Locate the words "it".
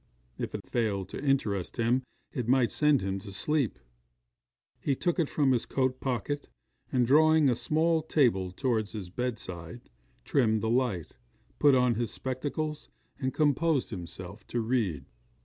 0.55-0.65, 2.33-2.47, 5.19-5.29